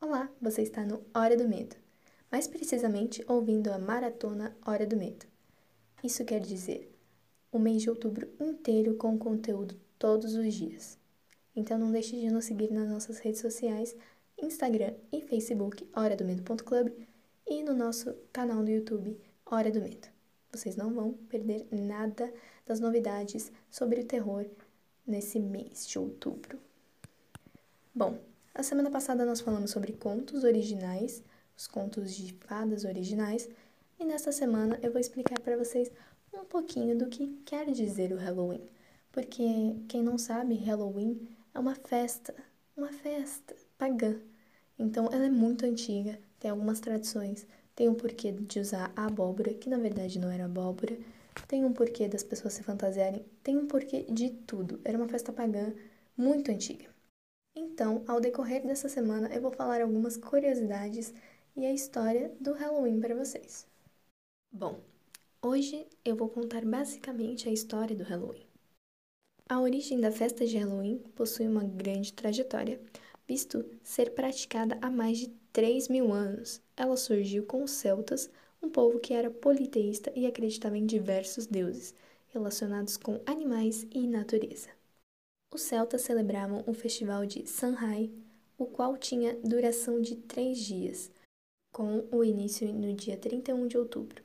[0.00, 1.74] Olá, você está no Hora do Medo,
[2.30, 5.26] mais precisamente ouvindo a maratona Hora do Medo.
[6.04, 6.88] Isso quer dizer
[7.50, 10.96] o mês de outubro inteiro com conteúdo todos os dias.
[11.54, 13.96] Então não deixe de nos seguir nas nossas redes sociais,
[14.40, 16.92] Instagram e Facebook, Hora do Medo.club
[17.44, 20.06] e no nosso canal do YouTube, Hora do Medo.
[20.52, 22.32] Vocês não vão perder nada
[22.64, 24.46] das novidades sobre o terror
[25.04, 26.67] nesse mês de outubro.
[28.58, 31.22] A semana passada nós falamos sobre contos originais,
[31.56, 33.48] os contos de fadas originais,
[34.00, 35.88] e nesta semana eu vou explicar para vocês
[36.34, 38.68] um pouquinho do que quer dizer o Halloween.
[39.12, 39.44] Porque
[39.86, 42.34] quem não sabe, Halloween é uma festa,
[42.76, 44.20] uma festa pagã.
[44.76, 47.46] Então ela é muito antiga, tem algumas tradições,
[47.76, 50.98] tem um porquê de usar a abóbora, que na verdade não era abóbora,
[51.46, 54.80] tem um porquê das pessoas se fantasiarem, tem um porquê de tudo.
[54.84, 55.72] Era uma festa pagã
[56.16, 56.97] muito antiga.
[57.78, 61.14] Então, ao decorrer dessa semana, eu vou falar algumas curiosidades
[61.54, 63.68] e a história do Halloween para vocês.
[64.50, 64.80] Bom,
[65.40, 68.44] hoje eu vou contar basicamente a história do Halloween.
[69.48, 72.80] A origem da festa de Halloween possui uma grande trajetória,
[73.28, 76.60] visto ser praticada há mais de 3 mil anos.
[76.76, 78.28] Ela surgiu com os celtas,
[78.60, 81.94] um povo que era politeísta e acreditava em diversos deuses,
[82.26, 84.77] relacionados com animais e natureza.
[85.50, 88.12] Os celtas celebravam o festival de Samhain,
[88.58, 91.10] o qual tinha duração de três dias,
[91.72, 94.22] com o início no dia 31 de outubro.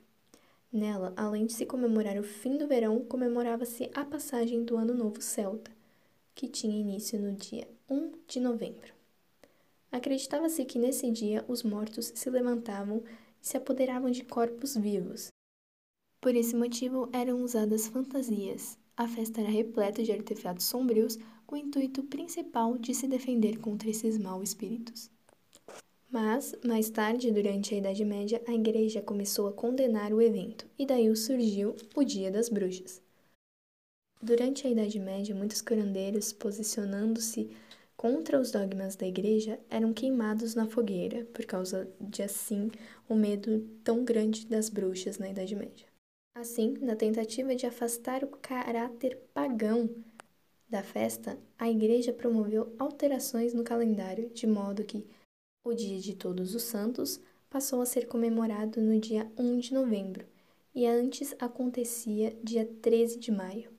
[0.70, 5.22] Nela, além de se comemorar o fim do verão, comemorava-se a passagem do Ano Novo
[5.22, 5.70] Celta,
[6.34, 8.92] que tinha início no dia 1 de novembro.
[9.90, 13.02] Acreditava-se que nesse dia os mortos se levantavam
[13.40, 15.28] e se apoderavam de corpos vivos.
[16.20, 21.58] Por esse motivo eram usadas fantasias, a festa era repleta de artefatos sombrios com o
[21.58, 25.10] intuito principal de se defender contra esses maus espíritos.
[26.10, 30.86] Mas, mais tarde, durante a Idade Média, a Igreja começou a condenar o evento, e
[30.86, 33.02] daí surgiu o Dia das Bruxas.
[34.22, 37.50] Durante a Idade Média, muitos curandeiros, posicionando-se
[37.96, 42.70] contra os dogmas da Igreja, eram queimados na fogueira, por causa de, assim,
[43.08, 45.93] o medo tão grande das bruxas na Idade Média.
[46.34, 49.88] Assim, na tentativa de afastar o caráter pagão
[50.68, 55.06] da festa, a Igreja promoveu alterações no calendário, de modo que
[55.62, 60.26] o Dia de Todos os Santos passou a ser comemorado no dia 1 de novembro,
[60.74, 63.70] e antes acontecia dia 13 de maio.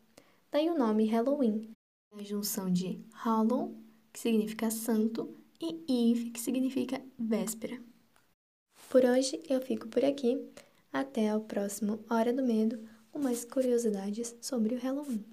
[0.49, 1.69] Daí o nome Halloween,
[2.13, 3.75] a junção de Hallow,
[4.13, 7.77] que significa santo, e Eve, que significa véspera.
[8.89, 10.41] Por hoje eu fico por aqui.
[10.95, 12.79] Até o próximo Hora do Medo
[13.11, 15.25] com mais curiosidades sobre o Halloween.